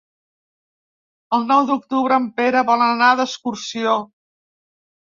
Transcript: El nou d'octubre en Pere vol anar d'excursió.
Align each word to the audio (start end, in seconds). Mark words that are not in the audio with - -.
El 1.39 1.45
nou 1.53 1.61
d'octubre 1.69 2.19
en 2.23 2.27
Pere 2.41 2.65
vol 2.73 2.87
anar 2.89 3.13
d'excursió. 3.21 3.97